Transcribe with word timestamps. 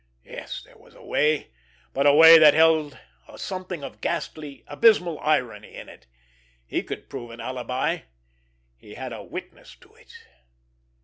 Yes, 0.25 0.63
there 0.63 0.79
was 0.79 0.95
a 0.95 1.03
way, 1.03 1.51
but 1.93 2.07
a 2.07 2.13
way 2.15 2.39
that 2.39 2.55
held 2.55 2.97
a 3.27 3.37
something 3.37 3.83
of 3.83 4.01
ghastly, 4.01 4.63
abysmal 4.65 5.19
irony 5.19 5.75
in 5.75 5.89
it. 5.89 6.07
He 6.65 6.81
could 6.81 7.07
prove 7.07 7.29
an 7.29 7.39
alibi—he 7.39 8.95
had 8.95 9.13
a 9.13 9.21
witness 9.21 9.75
to 9.75 9.93
it. 9.93 10.11